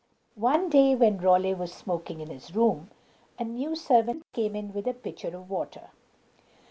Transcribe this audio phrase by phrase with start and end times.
[0.33, 2.89] One day, when Raleigh was smoking in his room,
[3.37, 5.91] a new servant came in with a pitcher of water.